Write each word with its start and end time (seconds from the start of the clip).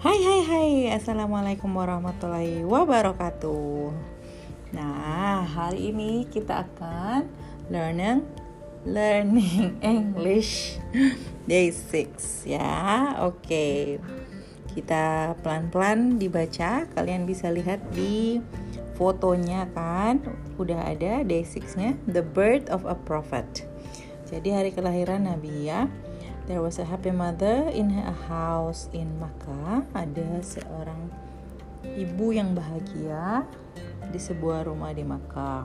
Hai 0.00 0.16
hai 0.16 0.40
hai. 0.48 0.72
Assalamualaikum 0.96 1.76
warahmatullahi 1.76 2.64
wabarakatuh. 2.64 3.92
Nah 4.72 5.44
hari 5.44 5.92
ini 5.92 6.24
kita 6.24 6.64
akan 6.64 7.28
learning 7.68 8.24
Learning 8.88 9.76
English 9.84 10.80
Day 11.44 11.68
6 11.68 12.48
ya. 12.48 13.12
Oke. 13.28 13.44
Okay. 13.44 13.80
Kita 14.72 15.36
pelan-pelan 15.44 16.16
dibaca. 16.16 16.88
Kalian 16.96 17.28
bisa 17.28 17.52
lihat 17.52 17.84
di 17.92 18.40
fotonya 18.96 19.68
kan? 19.76 20.24
Udah 20.56 20.80
ada 20.96 21.20
day 21.28 21.44
6 21.44 21.76
nya 21.76 21.92
The 22.08 22.24
birth 22.24 22.72
of 22.72 22.88
a 22.88 22.96
prophet. 22.96 23.68
Jadi 24.32 24.48
hari 24.48 24.72
kelahiran 24.72 25.28
Nabi 25.28 25.68
ya 25.68 25.92
There 26.46 26.62
was 26.62 26.80
a 26.80 26.86
happy 26.86 27.10
mother 27.10 27.68
in 27.72 27.90
a 27.92 28.14
house 28.28 28.88
in 28.94 29.18
Makkah. 29.18 29.84
Ada 29.92 30.40
seorang 30.44 31.10
ibu 31.96 32.36
yang 32.36 32.52
bahagia 32.52 33.44
di 34.12 34.20
sebuah 34.20 34.68
rumah 34.68 34.92
di 34.92 35.02
Makkah. 35.02 35.64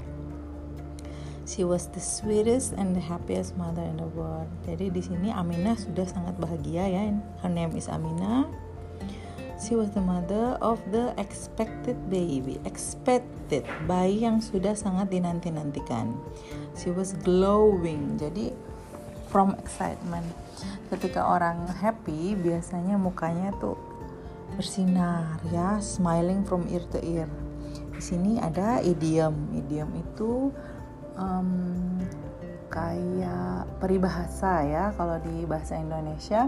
She 1.45 1.61
was 1.61 1.93
the 1.93 2.01
sweetest 2.01 2.73
and 2.73 2.97
the 2.97 3.03
happiest 3.05 3.53
mother 3.53 3.85
in 3.85 4.01
the 4.01 4.09
world. 4.17 4.49
Jadi 4.65 4.89
di 4.89 5.01
sini 5.05 5.29
Aminah 5.29 5.77
sudah 5.77 6.09
sangat 6.09 6.41
bahagia 6.41 6.89
ya. 6.89 7.13
Her 7.45 7.53
name 7.53 7.77
is 7.77 7.85
Aminah. 7.85 8.49
She 9.61 9.77
was 9.77 9.93
the 9.93 10.01
mother 10.01 10.57
of 10.59 10.81
the 10.89 11.13
expected 11.21 11.95
baby. 12.09 12.57
Expected 12.65 13.61
bayi 13.85 14.25
yang 14.25 14.41
sudah 14.41 14.73
sangat 14.73 15.13
dinanti-nantikan. 15.13 16.17
She 16.73 16.89
was 16.89 17.13
glowing. 17.21 18.17
Jadi 18.17 18.54
from 19.35 19.51
excitement. 19.59 20.23
Ketika 20.87 21.27
orang 21.27 21.67
happy 21.67 22.39
biasanya 22.39 22.95
mukanya 22.95 23.51
tuh 23.59 23.75
bersinar 24.55 25.43
ya 25.51 25.75
smiling 25.83 26.47
from 26.47 26.63
ear 26.71 26.87
to 26.87 27.03
ear. 27.03 27.27
Di 27.91 27.99
sini 27.99 28.39
ada 28.39 28.79
idiom. 28.79 29.35
Idiom 29.59 29.91
itu 29.99 30.55
um, 31.19 31.51
kayak 32.71 33.67
peribahasa 33.83 34.63
ya 34.63 34.95
kalau 34.95 35.19
di 35.19 35.43
bahasa 35.43 35.75
Indonesia. 35.75 36.47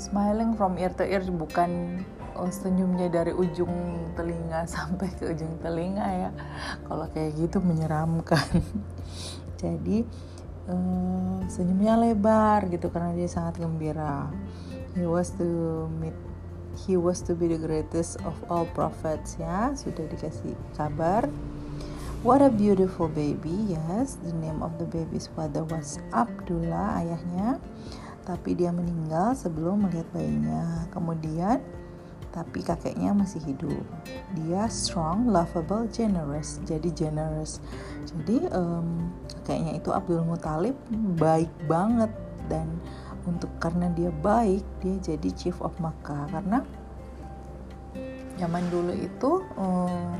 Smiling 0.00 0.56
from 0.56 0.80
ear 0.80 0.96
to 0.96 1.04
ear 1.04 1.20
bukan 1.28 2.00
oh, 2.40 2.48
senyumnya 2.48 3.12
dari 3.12 3.36
ujung 3.36 4.08
telinga 4.16 4.64
sampai 4.80 5.12
ke 5.12 5.28
ujung 5.28 5.60
telinga 5.60 6.08
ya. 6.08 6.30
Kalau 6.88 7.04
kayak 7.12 7.36
gitu 7.36 7.60
menyeramkan. 7.60 8.64
Jadi 9.60 10.08
uh, 10.68 11.40
senyumnya 11.48 11.96
lebar 11.96 12.68
gitu 12.68 12.92
karena 12.92 13.16
dia 13.16 13.28
sangat 13.28 13.58
gembira. 13.58 14.28
He 14.94 15.04
was 15.04 15.32
to 15.40 15.48
meet 15.98 16.14
he 16.86 16.94
was 16.94 17.18
to 17.26 17.34
be 17.34 17.50
the 17.50 17.58
greatest 17.58 18.22
of 18.22 18.38
all 18.46 18.68
prophets 18.70 19.34
ya 19.34 19.74
sudah 19.74 20.06
dikasih 20.06 20.54
kabar 20.78 21.26
What 22.26 22.42
a 22.42 22.50
beautiful 22.50 23.06
baby, 23.06 23.78
yes. 23.78 24.18
The 24.18 24.34
name 24.34 24.58
of 24.58 24.74
the 24.74 24.90
baby's 24.90 25.30
father 25.30 25.62
was 25.62 26.02
Abdullah, 26.10 26.98
ayahnya. 26.98 27.62
Tapi 28.26 28.58
dia 28.58 28.74
meninggal 28.74 29.38
sebelum 29.38 29.86
melihat 29.86 30.10
bayinya. 30.10 30.90
Kemudian 30.90 31.62
tapi 32.38 32.62
kakeknya 32.62 33.10
masih 33.10 33.42
hidup. 33.42 33.82
Dia 34.38 34.70
strong, 34.70 35.26
lovable, 35.26 35.90
generous. 35.90 36.62
Jadi 36.62 36.94
generous. 36.94 37.58
Jadi 38.06 38.46
um, 38.54 39.10
kakeknya 39.42 39.82
itu 39.82 39.90
Abdul 39.90 40.22
Muthalib 40.22 40.78
baik 41.18 41.50
banget 41.66 42.14
dan 42.46 42.70
untuk 43.26 43.50
karena 43.58 43.90
dia 43.92 44.08
baik 44.08 44.64
dia 44.80 44.96
jadi 45.02 45.28
chief 45.34 45.58
of 45.60 45.74
Makkah 45.82 46.30
karena 46.32 46.64
zaman 48.38 48.64
dulu 48.70 48.94
itu 48.94 49.44
um, 49.58 50.16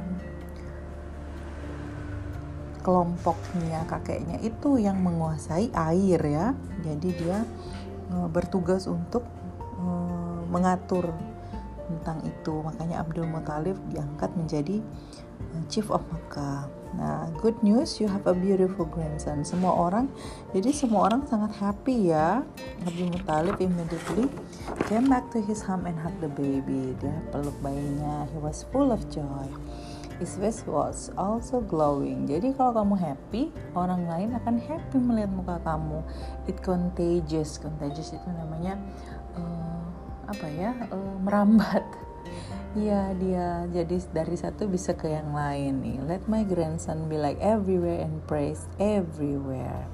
kelompoknya 2.82 3.86
kakeknya 3.86 4.42
itu 4.42 4.82
yang 4.82 4.98
menguasai 4.98 5.70
air 5.70 6.20
ya. 6.26 6.46
Jadi 6.82 7.08
dia 7.14 7.46
uh, 8.10 8.26
bertugas 8.26 8.90
untuk 8.90 9.22
uh, 9.78 10.42
mengatur 10.50 11.14
tentang 11.88 12.20
itu. 12.28 12.60
Makanya 12.60 13.00
Abdul 13.00 13.26
Muthalib 13.26 13.80
diangkat 13.88 14.30
menjadi 14.36 14.84
uh, 15.56 15.62
chief 15.72 15.88
of 15.88 16.04
Makkah. 16.12 16.68
Nah 16.88 17.28
good 17.44 17.56
news 17.60 18.00
you 18.00 18.08
have 18.08 18.24
a 18.28 18.36
beautiful 18.36 18.88
grandson. 18.88 19.44
Semua 19.44 19.76
orang 19.76 20.08
jadi 20.56 20.72
semua 20.72 21.08
orang 21.08 21.24
sangat 21.28 21.52
happy 21.56 22.12
ya. 22.12 22.44
Abdul 22.84 23.12
Muthalib 23.12 23.56
immediately 23.60 24.28
came 24.88 25.08
back 25.08 25.28
to 25.32 25.40
his 25.40 25.60
home 25.64 25.84
and 25.84 25.96
hug 26.00 26.16
the 26.20 26.32
baby. 26.32 26.96
Dia 27.00 27.12
peluk 27.32 27.56
bayinya. 27.60 28.28
He 28.32 28.38
was 28.40 28.64
full 28.72 28.88
of 28.92 29.04
joy. 29.12 29.48
His 30.18 30.34
face 30.34 30.66
was 30.66 31.14
also 31.14 31.62
glowing. 31.62 32.26
Jadi 32.26 32.50
kalau 32.58 32.82
kamu 32.82 32.98
happy, 32.98 33.54
orang 33.78 34.02
lain 34.10 34.34
akan 34.34 34.58
happy 34.58 34.98
melihat 34.98 35.30
muka 35.30 35.62
kamu. 35.62 36.02
It 36.50 36.58
contagious. 36.58 37.54
Contagious 37.62 38.10
itu 38.10 38.26
namanya 38.34 38.74
uh, 39.38 39.67
apa 40.28 40.46
ya 40.52 40.76
uh, 40.92 41.16
merambat 41.24 41.82
Iya 42.76 43.16
dia 43.16 43.64
jadi 43.72 43.96
dari 44.12 44.36
satu 44.36 44.68
bisa 44.68 44.92
ke 44.92 45.08
yang 45.08 45.32
lain 45.32 45.80
nih. 45.80 45.98
Let 46.04 46.22
my 46.28 46.44
grandson 46.44 47.08
be 47.08 47.16
like 47.16 47.40
everywhere 47.40 48.04
and 48.04 48.20
praise 48.28 48.68
everywhere. 48.76 49.88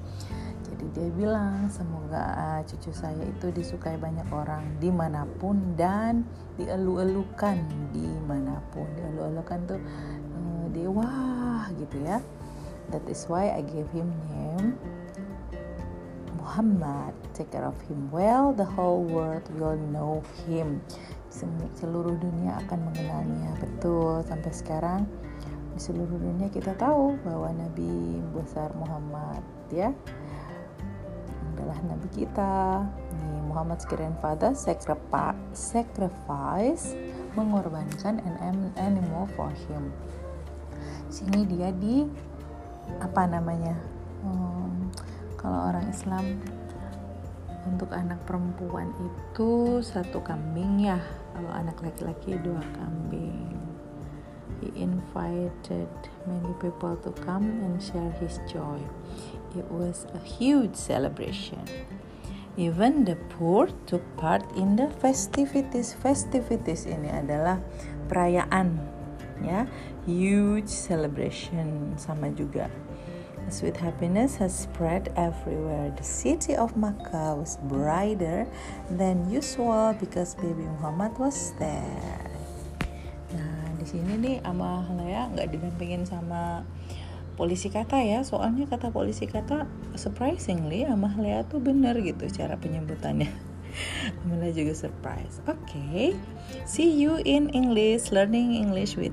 Jadi 0.66 0.84
dia 0.90 1.08
bilang 1.14 1.70
semoga 1.70 2.34
uh, 2.34 2.60
cucu 2.66 2.90
saya 2.90 3.22
itu 3.22 3.54
disukai 3.54 3.94
banyak 3.94 4.26
orang 4.34 4.74
di 4.82 4.90
mana 4.90 5.22
pun 5.38 5.78
dan 5.78 6.26
dielu-elukan 6.58 7.62
di 7.94 8.10
mana 8.26 8.58
pun. 8.74 8.90
Dielu-elukan 8.98 9.58
tuh 9.70 9.80
uh, 10.34 10.66
dia 10.74 10.90
wah 10.90 11.70
gitu 11.78 12.02
ya. 12.02 12.18
That 12.90 13.06
is 13.06 13.22
why 13.30 13.54
I 13.54 13.62
gave 13.62 13.86
him 13.94 14.10
name 14.34 14.74
Muhammad. 16.44 17.16
Take 17.32 17.56
care 17.56 17.64
of 17.64 17.80
him 17.88 18.12
well, 18.12 18.52
the 18.52 18.68
whole 18.68 19.00
world 19.00 19.48
will 19.56 19.80
know 19.88 20.20
him. 20.44 20.84
Seluruh 21.80 22.20
dunia 22.20 22.60
akan 22.68 22.92
mengenalnya. 22.92 23.56
Betul, 23.56 24.20
sampai 24.28 24.52
sekarang 24.52 25.08
di 25.74 25.80
seluruh 25.80 26.20
dunia 26.20 26.52
kita 26.52 26.76
tahu 26.76 27.18
bahwa 27.24 27.50
Nabi 27.50 28.20
besar 28.36 28.70
Muhammad 28.76 29.42
ya 29.72 29.90
adalah 31.56 31.80
Nabi 31.88 32.06
kita. 32.12 32.84
Nih, 33.18 33.40
Muhammad's 33.50 33.88
grandfather 33.88 34.52
sacrifice, 35.56 36.94
mengorbankan 37.34 38.20
an 38.22 38.70
animal 38.76 39.26
for 39.32 39.48
him. 39.66 39.90
Sini 41.08 41.48
dia 41.48 41.72
di 41.74 42.06
apa 43.00 43.26
namanya? 43.26 43.74
Hmm, 44.22 44.92
kalau 45.44 45.68
orang 45.68 45.92
Islam 45.92 46.40
untuk 47.68 47.92
anak 47.92 48.16
perempuan 48.24 48.96
itu 48.96 49.84
satu 49.84 50.24
kambing 50.24 50.88
ya. 50.88 50.96
Kalau 51.36 51.52
anak 51.52 51.84
laki-laki 51.84 52.40
dua 52.40 52.64
kambing. 52.72 53.52
He 54.64 54.72
invited 54.80 55.92
many 56.24 56.52
people 56.64 56.96
to 57.04 57.12
come 57.28 57.44
and 57.60 57.76
share 57.76 58.08
his 58.24 58.40
joy. 58.48 58.80
It 59.52 59.68
was 59.68 60.08
a 60.16 60.22
huge 60.24 60.72
celebration. 60.80 61.60
Even 62.56 63.04
the 63.04 63.20
poor 63.36 63.68
took 63.84 64.00
part 64.16 64.48
in 64.56 64.80
the 64.80 64.88
festivities. 65.04 65.92
Festivities 65.92 66.88
ini 66.88 67.12
adalah 67.12 67.60
perayaan 68.08 68.80
ya. 69.44 69.68
Huge 70.08 70.72
celebration. 70.72 71.92
Sama 72.00 72.32
juga 72.32 72.72
sweet 73.50 73.76
happiness 73.76 74.36
has 74.36 74.54
spread 74.54 75.12
everywhere. 75.16 75.92
The 75.96 76.06
city 76.06 76.56
of 76.56 76.76
Makkah 76.76 77.36
was 77.36 77.58
brighter 77.68 78.46
than 78.90 79.28
usual 79.28 79.96
because 79.98 80.34
baby 80.36 80.64
Muhammad 80.78 81.18
was 81.18 81.52
there. 81.58 82.30
Nah, 83.34 83.66
di 83.76 83.84
sini 83.84 84.12
nih 84.20 84.36
ama 84.46 84.86
Lea 84.96 85.28
nggak 85.34 85.52
didampingin 85.52 86.06
sama 86.06 86.62
polisi 87.34 87.66
kata 87.66 87.98
ya 87.98 88.22
soalnya 88.22 88.70
kata 88.70 88.94
polisi 88.94 89.26
kata 89.26 89.66
surprisingly 89.98 90.86
ama 90.86 91.10
Lea 91.18 91.42
tuh 91.42 91.58
bener 91.58 91.98
gitu 91.98 92.30
cara 92.30 92.54
penyebutannya 92.54 93.26
Amalia 94.22 94.54
juga 94.54 94.70
surprise 94.78 95.42
oke 95.50 95.58
okay. 95.66 96.14
see 96.62 96.86
you 96.86 97.18
in 97.26 97.50
English 97.50 98.14
learning 98.14 98.54
English 98.54 98.94
with 98.94 99.10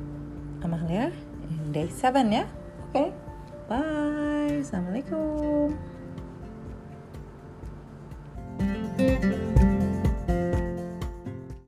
Amalia 0.62 1.10
in 1.50 1.74
day 1.74 1.90
7 1.90 2.30
ya 2.30 2.46
oke 2.94 3.10
okay. 3.10 3.10
Bye. 3.72 4.01
Assalamualaikum. 4.62 5.74